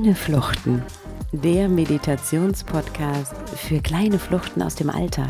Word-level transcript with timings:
Kleine 0.00 0.14
Fluchten, 0.14 0.82
der 1.30 1.68
Meditationspodcast 1.68 3.34
für 3.50 3.80
kleine 3.80 4.18
Fluchten 4.18 4.62
aus 4.62 4.74
dem 4.74 4.88
Alltag. 4.88 5.28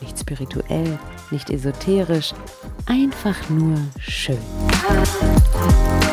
Nicht 0.00 0.18
spirituell, 0.18 0.98
nicht 1.30 1.50
esoterisch, 1.50 2.32
einfach 2.86 3.36
nur 3.50 3.76
schön. 3.98 4.38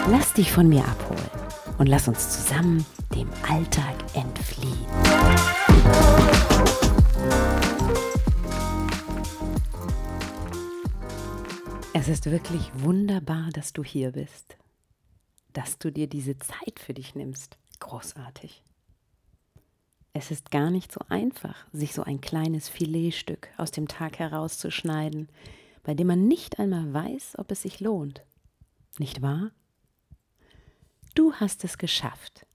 Lass 0.10 0.34
dich 0.34 0.52
von 0.52 0.68
mir 0.68 0.84
abholen 0.84 1.30
und 1.78 1.88
lass 1.88 2.10
uns 2.10 2.46
zusammen 2.46 2.86
dem 3.16 3.30
Alltag 3.50 3.96
entfliehen. 4.16 4.86
Es 11.94 12.10
ist 12.10 12.30
wirklich 12.30 12.70
wunderbar, 12.76 13.48
dass 13.54 13.72
du 13.72 13.82
hier 13.82 14.12
bist 14.12 14.58
dass 15.54 15.78
du 15.78 15.92
dir 15.92 16.08
diese 16.08 16.38
Zeit 16.38 16.80
für 16.80 16.94
dich 16.94 17.16
nimmst. 17.16 17.58
Großartig. 17.92 18.64
Es 20.14 20.32
ist 20.32 20.50
gar 20.50 20.72
nicht 20.72 20.94
so 20.94 21.02
einfach, 21.10 21.68
sich 21.74 21.94
so 21.94 22.04
ein 22.04 22.22
kleines 22.22 22.70
Filetstück 22.70 23.50
aus 23.58 23.72
dem 23.72 23.90
Tag 23.90 24.18
herauszuschneiden, 24.18 25.28
bei 25.84 25.94
dem 25.94 26.08
man 26.08 26.26
nicht 26.26 26.58
einmal 26.58 26.94
weiß, 26.94 27.38
ob 27.38 27.52
es 27.52 27.64
sich 27.64 27.82
lohnt. 27.82 28.24
Nicht 28.98 29.22
wahr? 29.22 29.52
Du 31.16 31.34
hast 31.34 31.66
es 31.66 31.78
geschafft 31.78 32.48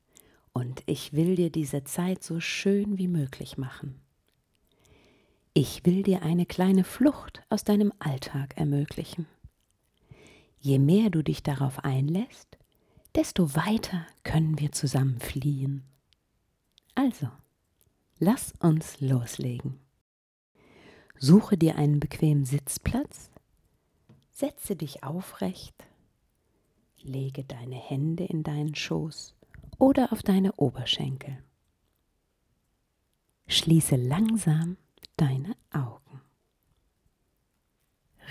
und 0.54 0.82
ich 0.86 1.12
will 1.12 1.36
dir 1.36 1.50
diese 1.50 1.84
Zeit 1.84 2.24
so 2.24 2.40
schön 2.40 2.96
wie 2.96 3.08
möglich 3.08 3.58
machen. 3.58 4.00
Ich 5.52 5.84
will 5.84 6.02
dir 6.02 6.22
eine 6.22 6.46
kleine 6.46 6.82
Flucht 6.82 7.42
aus 7.50 7.62
deinem 7.62 7.92
Alltag 7.98 8.56
ermöglichen. 8.56 9.26
Je 10.60 10.78
mehr 10.78 11.10
du 11.10 11.22
dich 11.22 11.42
darauf 11.42 11.84
einlässt, 11.84 12.56
desto 13.16 13.54
weiter 13.54 14.06
können 14.24 14.58
wir 14.58 14.72
zusammen 14.72 15.18
fliehen. 15.20 15.84
Also, 16.94 17.28
lass 18.18 18.52
uns 18.60 19.00
loslegen. 19.00 19.80
Suche 21.18 21.56
dir 21.56 21.76
einen 21.76 21.98
bequemen 21.98 22.44
Sitzplatz, 22.44 23.30
setze 24.32 24.76
dich 24.76 25.02
aufrecht, 25.02 25.74
lege 27.00 27.42
deine 27.44 27.76
Hände 27.76 28.24
in 28.24 28.42
deinen 28.42 28.74
Schoß 28.74 29.34
oder 29.78 30.12
auf 30.12 30.22
deine 30.22 30.52
Oberschenkel. 30.54 31.42
Schließe 33.46 33.96
langsam 33.96 34.76
deine 35.16 35.56
Augen. 35.70 36.20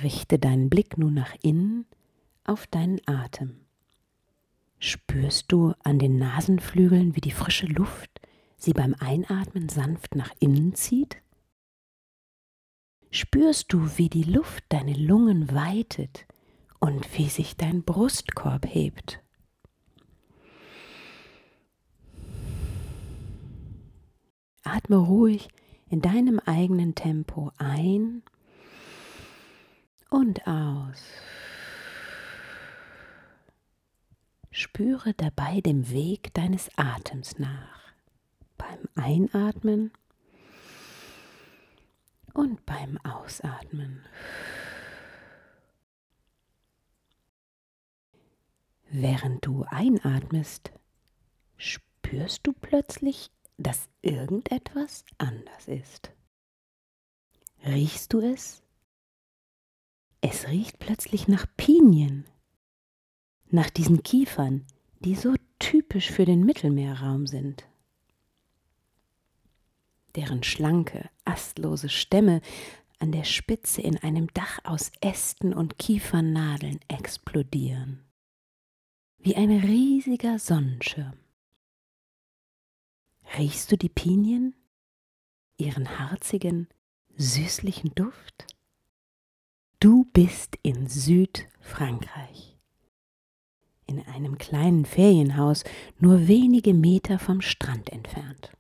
Richte 0.04 0.38
deinen 0.38 0.70
Blick 0.70 0.98
nun 1.00 1.16
nach 1.16 1.36
innen 1.42 1.88
auf 2.44 2.68
deinen 2.68 3.00
Atem. 3.08 3.65
Spürst 4.86 5.52
du 5.52 5.74
an 5.84 5.98
den 5.98 6.20
Nasenflügeln, 6.20 7.16
wie 7.16 7.22
die 7.22 7.32
frische 7.32 7.66
Luft 7.66 8.22
sie 8.56 8.72
beim 8.72 8.94
Einatmen 9.00 9.68
sanft 9.68 10.14
nach 10.14 10.32
innen 10.40 10.76
zieht? 10.76 11.24
Spürst 13.10 13.74
du, 13.74 13.98
wie 13.98 14.10
die 14.10 14.22
Luft 14.22 14.64
deine 14.70 14.94
Lungen 14.94 15.52
weitet 15.52 16.28
und 16.80 17.18
wie 17.18 17.30
sich 17.30 17.58
dein 17.58 17.82
Brustkorb 17.82 18.68
hebt? 18.68 19.24
Atme 24.62 24.98
ruhig 24.98 25.48
in 25.90 26.02
deinem 26.02 26.38
eigenen 26.38 26.94
Tempo 26.94 27.52
ein 27.58 28.22
und 30.12 30.46
aus. 30.46 31.02
Spüre 34.66 35.14
dabei 35.14 35.62
dem 35.62 35.92
Weg 35.92 36.34
deines 36.34 36.72
Atems 36.76 37.38
nach. 37.38 37.94
Beim 38.58 38.80
Einatmen 38.96 39.92
und 42.34 42.66
beim 42.66 42.98
Ausatmen. 43.06 44.04
Während 48.90 49.46
du 49.46 49.66
einatmest, 49.70 50.72
spürst 51.58 52.48
du 52.48 52.52
plötzlich, 52.52 53.30
dass 53.58 53.88
irgendetwas 54.02 55.06
anders 55.20 55.68
ist. 55.68 56.12
Riechst 57.64 58.12
du 58.14 58.20
es? 58.20 58.64
Es 60.22 60.48
riecht 60.48 60.80
plötzlich 60.80 61.28
nach 61.28 61.46
Pinien 61.56 62.26
nach 63.50 63.70
diesen 63.70 64.04
Kiefern, 64.04 64.66
die 65.00 65.16
so 65.16 65.36
typisch 65.60 66.12
für 66.12 66.26
den 66.26 66.46
Mittelmeerraum 66.46 67.28
sind. 67.28 67.66
Deren 70.16 70.44
schlanke, 70.44 71.10
astlose 71.26 71.90
Stämme 71.90 72.42
an 73.00 73.12
der 73.12 73.26
Spitze 73.26 73.82
in 73.82 73.98
einem 73.98 74.34
Dach 74.34 74.60
aus 74.64 74.92
Ästen 75.02 75.54
und 75.54 75.78
Kiefernadeln 75.78 76.80
explodieren. 76.88 78.06
Wie 79.20 79.36
ein 79.36 79.52
riesiger 79.52 80.40
Sonnenschirm. 80.40 81.18
Riechst 83.38 83.72
du 83.72 83.78
die 83.78 83.90
Pinien? 83.90 84.56
Ihren 85.58 86.00
harzigen, 86.00 86.68
süßlichen 87.18 87.94
Duft? 87.96 88.48
Du 89.80 90.06
bist 90.14 90.58
in 90.64 90.88
Südfrankreich 90.88 92.55
in 93.88 94.02
einem 94.08 94.38
kleinen 94.38 94.86
Ferienhaus 94.86 95.64
nur 96.00 96.28
wenige 96.28 96.74
Meter 96.74 97.20
vom 97.20 97.42
Strand 97.42 97.92
entfernt. 97.92 98.52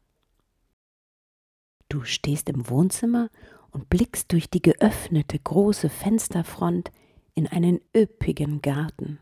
Du 1.89 2.03
stehst 2.03 2.49
im 2.49 2.69
Wohnzimmer 2.69 3.29
und 3.71 3.89
blickst 3.89 4.31
durch 4.31 4.49
die 4.49 4.61
geöffnete 4.61 5.37
große 5.39 5.89
Fensterfront 5.89 6.91
in 7.33 7.47
einen 7.47 7.79
üppigen 7.95 8.61
Garten. 8.61 9.19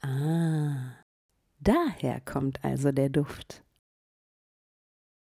Ah, 0.00 0.96
daher 1.60 2.20
kommt 2.20 2.64
also 2.64 2.92
der 2.92 3.08
Duft. 3.08 3.62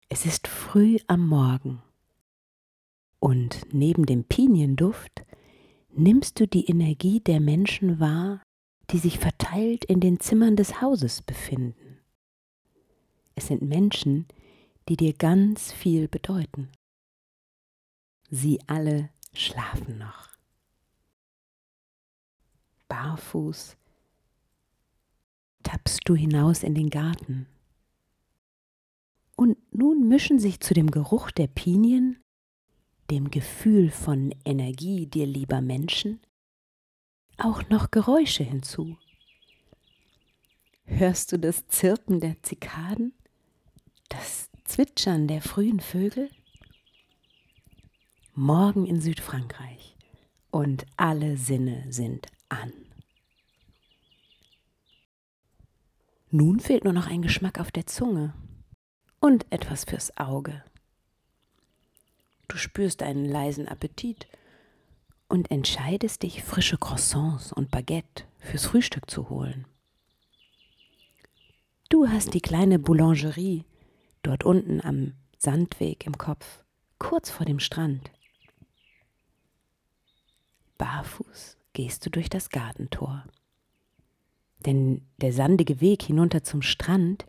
Es 0.08 0.26
ist 0.26 0.48
früh 0.48 0.98
am 1.06 1.26
Morgen 1.26 1.82
und 3.22 3.72
neben 3.72 4.04
dem 4.04 4.24
Pinienduft 4.24 5.24
nimmst 5.94 6.40
du 6.40 6.48
die 6.48 6.66
Energie 6.66 7.20
der 7.20 7.38
Menschen 7.38 8.00
wahr, 8.00 8.42
die 8.90 8.98
sich 8.98 9.18
verteilt 9.18 9.84
in 9.84 10.00
den 10.00 10.20
Zimmern 10.20 10.56
des 10.56 10.80
Hauses 10.80 11.22
befinden. 11.22 11.98
Es 13.34 13.46
sind 13.46 13.62
Menschen, 13.62 14.26
die 14.88 14.96
dir 14.96 15.14
ganz 15.14 15.72
viel 15.72 16.08
bedeuten. 16.08 16.70
Sie 18.30 18.60
alle 18.66 19.10
schlafen 19.32 19.98
noch. 19.98 20.30
Barfuß 22.88 23.76
tappst 25.62 26.00
du 26.04 26.14
hinaus 26.14 26.62
in 26.62 26.74
den 26.74 26.90
Garten. 26.90 27.46
Und 29.36 29.56
nun 29.72 30.08
mischen 30.08 30.38
sich 30.38 30.60
zu 30.60 30.74
dem 30.74 30.90
Geruch 30.90 31.30
der 31.30 31.46
Pinien, 31.46 32.22
dem 33.10 33.30
Gefühl 33.30 33.90
von 33.90 34.34
Energie 34.44 35.06
dir 35.06 35.26
lieber 35.26 35.60
Menschen, 35.60 36.20
auch 37.44 37.68
noch 37.68 37.90
Geräusche 37.90 38.44
hinzu. 38.44 38.96
Hörst 40.84 41.32
du 41.32 41.38
das 41.38 41.66
Zirpen 41.68 42.20
der 42.20 42.42
Zikaden? 42.42 43.12
Das 44.08 44.50
Zwitschern 44.64 45.26
der 45.26 45.42
frühen 45.42 45.80
Vögel? 45.80 46.30
Morgen 48.34 48.86
in 48.86 49.00
Südfrankreich 49.00 49.96
und 50.50 50.86
alle 50.96 51.36
Sinne 51.36 51.84
sind 51.90 52.28
an. 52.48 52.72
Nun 56.30 56.60
fehlt 56.60 56.84
nur 56.84 56.92
noch 56.94 57.08
ein 57.08 57.22
Geschmack 57.22 57.58
auf 57.58 57.70
der 57.70 57.86
Zunge 57.86 58.32
und 59.20 59.46
etwas 59.50 59.84
fürs 59.84 60.16
Auge. 60.16 60.64
Du 62.48 62.56
spürst 62.56 63.02
einen 63.02 63.26
leisen 63.26 63.68
Appetit 63.68 64.26
und 65.32 65.50
entscheidest 65.50 66.24
dich, 66.24 66.42
frische 66.42 66.76
Croissants 66.76 67.54
und 67.54 67.70
Baguette 67.70 68.24
fürs 68.38 68.66
Frühstück 68.66 69.10
zu 69.10 69.30
holen. 69.30 69.66
Du 71.88 72.06
hast 72.06 72.34
die 72.34 72.42
kleine 72.42 72.78
Boulangerie 72.78 73.64
dort 74.22 74.44
unten 74.44 74.82
am 74.82 75.14
Sandweg 75.38 76.04
im 76.04 76.18
Kopf, 76.18 76.62
kurz 76.98 77.30
vor 77.30 77.46
dem 77.46 77.60
Strand. 77.60 78.10
Barfuß 80.76 81.56
gehst 81.72 82.04
du 82.04 82.10
durch 82.10 82.28
das 82.28 82.50
Gartentor. 82.50 83.24
Denn 84.66 85.00
der 85.16 85.32
sandige 85.32 85.80
Weg 85.80 86.02
hinunter 86.02 86.44
zum 86.44 86.60
Strand 86.60 87.24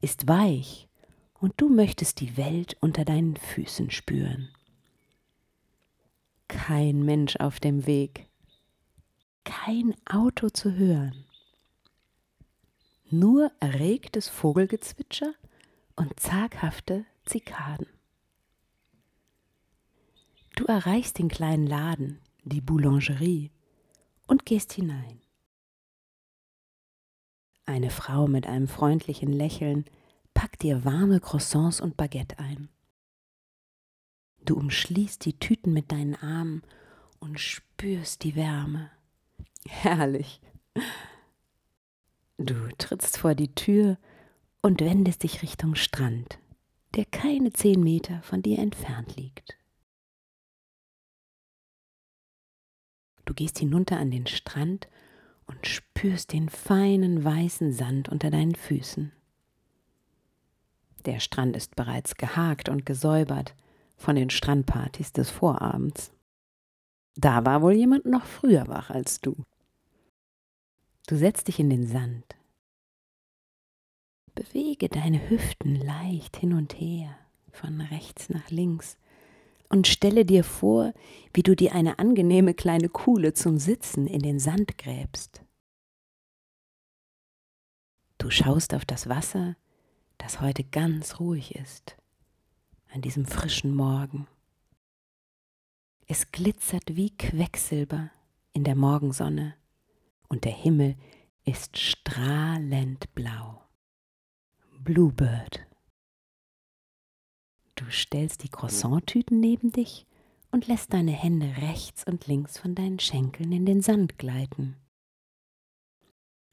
ist 0.00 0.28
weich 0.28 0.88
und 1.34 1.54
du 1.56 1.68
möchtest 1.68 2.20
die 2.20 2.36
Welt 2.36 2.76
unter 2.78 3.04
deinen 3.04 3.34
Füßen 3.36 3.90
spüren 3.90 4.48
kein 6.48 7.02
Mensch 7.04 7.36
auf 7.36 7.60
dem 7.60 7.86
Weg, 7.86 8.28
kein 9.44 9.94
Auto 10.06 10.48
zu 10.50 10.74
hören. 10.74 11.24
nur 13.10 13.50
erregtes 13.60 14.28
Vogelgezwitscher 14.28 15.32
und 15.96 16.18
zaghafte 16.20 17.06
Zikaden. 17.24 17.86
Du 20.56 20.64
erreichst 20.64 21.18
den 21.18 21.28
kleinen 21.28 21.66
Laden, 21.66 22.20
die 22.44 22.60
Boulangerie, 22.60 23.50
und 24.26 24.44
gehst 24.44 24.72
hinein. 24.72 25.20
Eine 27.64 27.90
Frau 27.90 28.26
mit 28.26 28.46
einem 28.46 28.68
freundlichen 28.68 29.32
Lächeln 29.32 29.84
packt 30.34 30.62
dir 30.62 30.84
warme 30.84 31.20
Croissants 31.20 31.80
und 31.80 31.96
Baguette 31.96 32.38
ein. 32.38 32.68
Du 34.48 34.56
umschließt 34.56 35.26
die 35.26 35.38
Tüten 35.38 35.74
mit 35.74 35.92
deinen 35.92 36.14
Armen 36.14 36.62
und 37.20 37.38
spürst 37.38 38.24
die 38.24 38.34
Wärme. 38.34 38.90
Herrlich. 39.68 40.40
Du 42.38 42.54
trittst 42.78 43.18
vor 43.18 43.34
die 43.34 43.54
Tür 43.54 43.98
und 44.62 44.80
wendest 44.80 45.22
dich 45.22 45.42
Richtung 45.42 45.74
Strand, 45.74 46.38
der 46.94 47.04
keine 47.04 47.52
zehn 47.52 47.82
Meter 47.82 48.22
von 48.22 48.40
dir 48.40 48.58
entfernt 48.58 49.16
liegt. 49.16 49.58
Du 53.26 53.34
gehst 53.34 53.58
hinunter 53.58 53.98
an 53.98 54.10
den 54.10 54.26
Strand 54.26 54.88
und 55.44 55.66
spürst 55.66 56.32
den 56.32 56.48
feinen 56.48 57.22
weißen 57.22 57.74
Sand 57.74 58.08
unter 58.08 58.30
deinen 58.30 58.54
Füßen. 58.54 59.12
Der 61.04 61.20
Strand 61.20 61.54
ist 61.54 61.76
bereits 61.76 62.14
gehakt 62.14 62.70
und 62.70 62.86
gesäubert 62.86 63.54
von 63.98 64.16
den 64.16 64.30
Strandpartys 64.30 65.12
des 65.12 65.28
Vorabends. 65.28 66.12
Da 67.16 67.44
war 67.44 67.62
wohl 67.62 67.72
jemand 67.72 68.06
noch 68.06 68.24
früher 68.24 68.68
wach 68.68 68.90
als 68.90 69.20
du. 69.20 69.36
Du 71.08 71.16
setzt 71.16 71.48
dich 71.48 71.58
in 71.58 71.68
den 71.68 71.86
Sand. 71.86 72.36
Bewege 74.34 74.88
deine 74.88 75.28
Hüften 75.28 75.74
leicht 75.74 76.36
hin 76.36 76.52
und 76.52 76.74
her, 76.74 77.18
von 77.50 77.80
rechts 77.80 78.30
nach 78.30 78.50
links, 78.50 78.96
und 79.68 79.86
stelle 79.86 80.24
dir 80.24 80.44
vor, 80.44 80.94
wie 81.34 81.42
du 81.42 81.56
dir 81.56 81.74
eine 81.74 81.98
angenehme 81.98 82.54
kleine 82.54 82.88
Kuhle 82.88 83.34
zum 83.34 83.58
Sitzen 83.58 84.06
in 84.06 84.20
den 84.20 84.38
Sand 84.38 84.78
gräbst. 84.78 85.42
Du 88.18 88.30
schaust 88.30 88.74
auf 88.74 88.84
das 88.84 89.08
Wasser, 89.08 89.56
das 90.18 90.40
heute 90.40 90.64
ganz 90.64 91.20
ruhig 91.20 91.54
ist, 91.54 91.96
an 92.92 93.02
diesem 93.02 93.26
frischen 93.26 93.74
Morgen. 93.74 94.26
Es 96.06 96.32
glitzert 96.32 96.96
wie 96.96 97.10
Quecksilber 97.10 98.10
in 98.52 98.64
der 98.64 98.74
Morgensonne 98.74 99.54
und 100.28 100.44
der 100.44 100.52
Himmel 100.52 100.96
ist 101.44 101.78
strahlend 101.78 103.14
blau. 103.14 103.62
Bluebird. 104.80 105.66
Du 107.74 107.84
stellst 107.90 108.42
die 108.42 108.48
Croissant-Tüten 108.48 109.38
neben 109.38 109.70
dich 109.70 110.06
und 110.50 110.66
lässt 110.66 110.92
deine 110.92 111.12
Hände 111.12 111.58
rechts 111.58 112.04
und 112.04 112.26
links 112.26 112.58
von 112.58 112.74
deinen 112.74 112.98
Schenkeln 112.98 113.52
in 113.52 113.66
den 113.66 113.82
Sand 113.82 114.18
gleiten. 114.18 114.76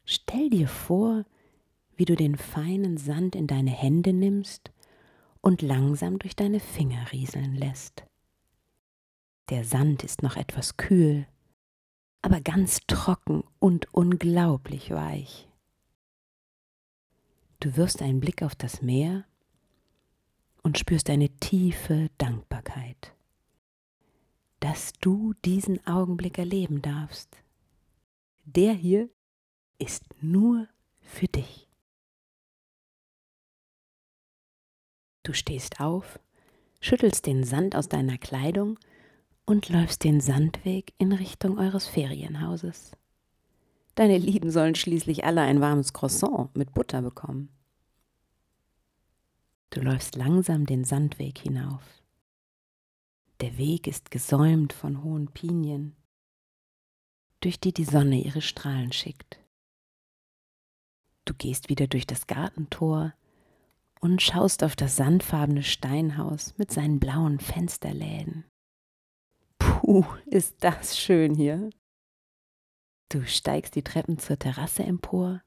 Stell 0.04 0.50
dir 0.50 0.68
vor, 0.68 1.26
wie 1.96 2.06
du 2.06 2.16
den 2.16 2.38
feinen 2.38 2.98
Sand 2.98 3.36
in 3.36 3.48
deine 3.48 3.72
Hände 3.72 4.14
nimmst 4.14 4.72
und 5.46 5.62
langsam 5.62 6.18
durch 6.18 6.36
deine 6.36 6.60
Finger 6.60 7.12
rieseln 7.12 7.54
lässt. 7.54 8.04
Der 9.50 9.64
Sand 9.64 10.04
ist 10.04 10.24
noch 10.24 10.38
etwas 10.38 10.76
kühl, 10.76 11.28
aber 12.24 12.42
ganz 12.42 12.80
trocken 12.88 13.44
und 13.60 13.94
unglaublich 13.94 14.90
weich. 14.90 15.48
Du 17.60 17.78
wirst 17.78 18.02
einen 18.02 18.22
Blick 18.22 18.42
auf 18.42 18.56
das 18.56 18.82
Meer 18.82 19.24
und 20.64 20.80
spürst 20.80 21.12
eine 21.12 21.30
tiefe 21.30 22.10
Dankbarkeit, 22.18 23.14
dass 24.62 24.94
du 24.94 25.36
diesen 25.46 25.86
Augenblick 25.86 26.40
erleben 26.40 26.82
darfst. 26.82 27.38
Der 28.46 28.74
hier 28.74 29.10
ist 29.78 30.06
nur 30.24 30.68
für 31.02 31.28
dich. 31.28 31.65
Du 35.26 35.34
stehst 35.34 35.80
auf, 35.80 36.20
schüttelst 36.80 37.26
den 37.26 37.44
Sand 37.44 37.76
aus 37.76 37.90
deiner 37.90 38.20
Kleidung 38.20 38.78
und 39.48 39.70
läufst 39.70 40.04
den 40.04 40.22
Sandweg 40.22 40.94
in 41.00 41.12
Richtung 41.12 41.58
eures 41.58 41.88
Ferienhauses. 41.88 42.92
Deine 43.96 44.20
Lieben 44.20 44.52
sollen 44.52 44.76
schließlich 44.76 45.26
alle 45.26 45.42
ein 45.42 45.62
warmes 45.62 45.94
Croissant 45.94 46.56
mit 46.56 46.76
Butter 46.76 47.02
bekommen. 47.02 47.50
Du 49.72 49.82
läufst 49.82 50.16
langsam 50.16 50.68
den 50.68 50.84
Sandweg 50.84 51.40
hinauf. 51.40 51.82
Der 53.42 53.58
Weg 53.58 53.88
ist 53.88 54.12
gesäumt 54.12 54.74
von 54.74 55.04
hohen 55.04 55.30
Pinien, 55.30 55.96
durch 57.40 57.60
die 57.60 57.74
die 57.74 57.84
Sonne 57.84 58.22
ihre 58.22 58.44
Strahlen 58.44 58.92
schickt. 58.92 59.40
Du 61.26 61.34
gehst 61.34 61.70
wieder 61.70 61.88
durch 61.88 62.06
das 62.06 62.28
Gartentor 62.28 63.16
und 64.02 64.22
schaust 64.22 64.64
auf 64.64 64.76
das 64.76 64.96
sandfarbene 64.96 65.64
Steinhaus 65.64 66.54
mit 66.58 66.72
seinen 66.72 67.00
blauen 67.00 67.40
Fensterläden. 67.40 68.46
Puh, 69.58 70.06
ist 70.26 70.64
das 70.64 70.98
schön 70.98 71.36
hier. 71.36 71.70
Du 73.10 73.26
steigst 73.26 73.76
die 73.76 73.84
Treppen 73.84 74.20
zur 74.20 74.38
Terrasse 74.38 74.84
empor 74.84 75.42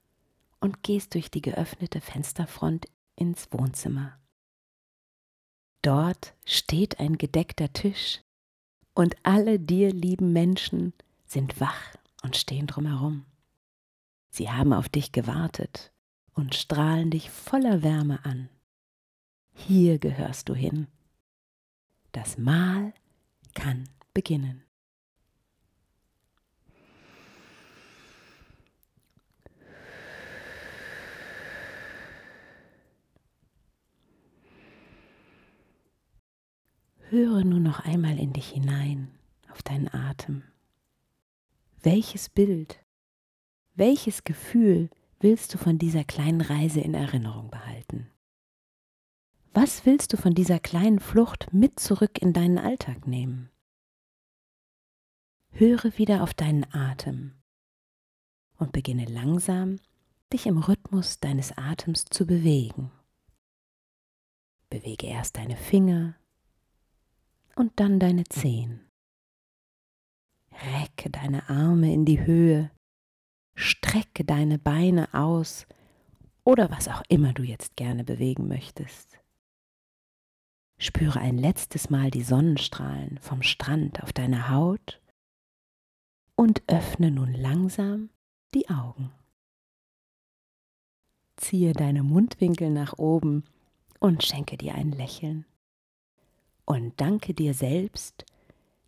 und 0.61 0.83
gehst 0.83 1.15
durch 1.15 1.31
die 1.31 1.43
geöffnete 1.43 2.01
Fensterfront 2.01 2.87
ins 3.17 3.49
Wohnzimmer. 3.53 4.19
Dort 5.83 6.35
steht 6.45 6.99
ein 6.99 7.19
gedeckter 7.19 7.73
Tisch 7.73 8.21
und 8.95 9.17
alle 9.23 9.61
dir 9.61 9.93
lieben 9.93 10.33
Menschen 10.33 10.93
sind 11.25 11.61
wach 11.61 11.95
und 12.23 12.37
stehen 12.37 12.67
drumherum. 12.67 13.25
Sie 14.31 14.51
haben 14.51 14.73
auf 14.73 14.89
dich 14.89 15.13
gewartet 15.13 15.93
und 16.39 16.55
strahlen 16.55 17.11
dich 17.11 17.31
voller 17.31 17.83
Wärme 17.83 18.25
an. 18.25 18.49
Hier 19.55 19.99
gehörst 19.99 20.49
du 20.49 20.55
hin. 20.55 20.87
Das 22.13 22.39
Mahl 22.39 22.95
kann 23.55 23.89
beginnen. 24.15 24.63
Höre 37.11 37.43
nur 37.43 37.59
noch 37.59 37.81
einmal 37.81 38.17
in 38.17 38.33
dich 38.33 38.51
hinein, 38.51 39.09
auf 39.51 39.65
deinen 39.65 39.93
Atem. 39.93 40.45
Welches 41.83 42.29
Bild, 42.29 42.79
welches 43.75 44.23
Gefühl 44.23 44.89
willst 45.21 45.55
du 45.55 45.59
von 45.59 45.79
dieser 45.79 46.05
kleinen 46.05 46.41
Reise 46.41 46.81
in 46.81 46.95
Erinnerung 46.95 47.51
behalten? 47.51 48.11
Was 49.53 49.87
willst 49.87 50.13
du 50.13 50.17
von 50.17 50.35
dieser 50.35 50.61
kleinen 50.61 51.01
Flucht 51.01 51.53
mit 51.53 51.81
zurück 51.81 52.23
in 52.23 52.33
deinen 52.33 52.59
Alltag 52.59 53.07
nehmen? 53.07 53.51
Höre 55.51 55.99
wieder 55.99 56.23
auf 56.23 56.35
deinen 56.35 56.65
Atem 56.73 57.33
und 58.59 58.73
beginne 58.73 59.07
langsam, 59.07 59.81
dich 60.33 60.47
im 60.47 60.59
Rhythmus 60.59 61.21
deines 61.21 61.57
Atems 61.57 62.05
zu 62.05 62.27
bewegen. 62.27 62.93
Bewege 64.71 65.07
erst 65.07 65.37
deine 65.39 65.57
Finger 65.57 66.15
und 67.57 67.73
dann 67.81 67.99
deine 67.99 68.25
Zehen. 68.25 68.89
Recke 70.53 71.11
deine 71.11 71.49
Arme 71.49 71.93
in 71.93 72.05
die 72.05 72.25
Höhe 72.25 72.71
Strecke 73.61 74.25
deine 74.25 74.57
Beine 74.57 75.13
aus 75.13 75.67
oder 76.45 76.71
was 76.71 76.87
auch 76.87 77.03
immer 77.09 77.33
du 77.33 77.43
jetzt 77.43 77.75
gerne 77.75 78.05
bewegen 78.05 78.47
möchtest. 78.47 79.19
Spüre 80.79 81.19
ein 81.19 81.37
letztes 81.37 81.91
Mal 81.91 82.13
die 82.13 82.23
Sonnenstrahlen 82.23 83.19
vom 83.21 83.43
Strand 83.43 84.01
auf 84.01 84.13
deiner 84.13 84.51
Haut 84.51 85.03
und 86.37 86.63
öffne 86.69 87.11
nun 87.11 87.35
langsam 87.35 88.11
die 88.55 88.71
Augen. 88.71 89.11
Ziehe 91.37 91.73
deine 91.73 92.05
Mundwinkel 92.05 92.71
nach 92.71 92.97
oben 92.97 93.43
und 93.99 94.23
schenke 94.23 94.57
dir 94.57 94.77
ein 94.77 94.93
Lächeln. 94.93 95.47
Und 96.65 97.01
danke 97.01 97.35
dir 97.35 97.55
selbst, 97.55 98.25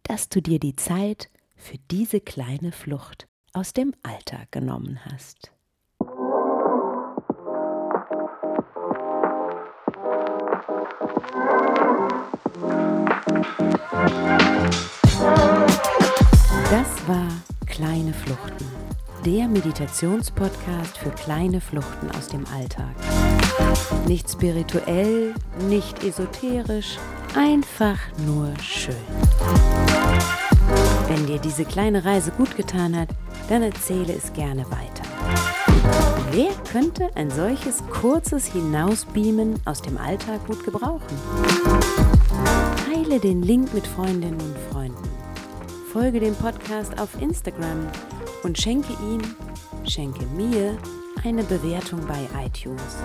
dass 0.04 0.28
du 0.28 0.40
dir 0.40 0.60
die 0.60 0.76
Zeit 0.76 1.28
für 1.56 1.78
diese 1.90 2.20
kleine 2.20 2.70
Flucht 2.70 3.26
aus 3.52 3.72
dem 3.72 3.94
Alltag 4.02 4.52
genommen 4.52 4.98
hast. 5.04 5.50
Das 16.70 17.08
war 17.08 17.28
Kleine 17.80 18.12
Fluchten, 18.12 18.66
der 19.24 19.48
Meditationspodcast 19.48 20.98
für 20.98 21.10
kleine 21.10 21.60
Fluchten 21.60 22.10
aus 22.10 22.26
dem 22.26 22.44
Alltag. 22.54 22.94
Nicht 24.06 24.28
spirituell, 24.28 25.34
nicht 25.68 26.04
esoterisch, 26.04 26.98
einfach 27.34 27.98
nur 28.26 28.52
schön. 28.60 28.94
Wenn 31.10 31.26
dir 31.26 31.40
diese 31.40 31.64
kleine 31.64 32.04
Reise 32.04 32.30
gut 32.30 32.56
getan 32.56 32.96
hat, 32.96 33.08
dann 33.48 33.64
erzähle 33.64 34.14
es 34.14 34.32
gerne 34.32 34.64
weiter. 34.70 35.02
Wer 36.30 36.52
könnte 36.70 37.10
ein 37.16 37.28
solches 37.32 37.82
kurzes 37.90 38.46
Hinausbeamen 38.46 39.54
aus 39.64 39.82
dem 39.82 39.98
Alltag 39.98 40.46
gut 40.46 40.64
gebrauchen? 40.64 41.18
Teile 42.86 43.18
den 43.18 43.42
Link 43.42 43.74
mit 43.74 43.88
Freundinnen 43.88 44.40
und 44.40 44.56
Freunden. 44.70 45.08
Folge 45.92 46.20
dem 46.20 46.36
Podcast 46.36 47.00
auf 47.00 47.20
Instagram 47.20 47.88
und 48.44 48.56
schenke 48.56 48.92
ihm, 49.12 49.20
schenke 49.82 50.24
mir 50.36 50.78
eine 51.24 51.42
Bewertung 51.42 52.06
bei 52.06 52.28
iTunes. 52.46 52.98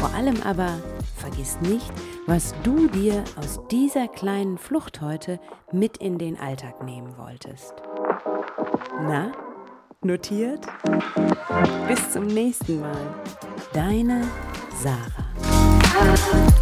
Vor 0.00 0.12
allem 0.12 0.42
aber 0.42 0.80
vergiss 1.14 1.56
nicht, 1.60 1.92
was 2.26 2.54
du 2.64 2.88
dir 2.88 3.22
aus 3.36 3.60
dieser 3.70 4.08
kleinen 4.08 4.58
Flucht 4.58 5.00
heute 5.00 5.38
mit 5.72 5.96
in 5.98 6.18
den 6.18 6.38
Alltag 6.38 6.82
nehmen 6.82 7.16
wolltest. 7.16 7.74
Na, 9.00 9.32
notiert? 10.02 10.66
Bis 11.88 12.10
zum 12.10 12.26
nächsten 12.26 12.80
Mal. 12.80 13.14
Deine 13.72 14.22
Sarah. 14.82 16.55